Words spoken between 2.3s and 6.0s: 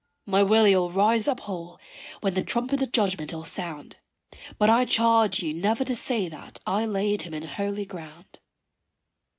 the trumpet of judgment 'ill sound, But I charge you never to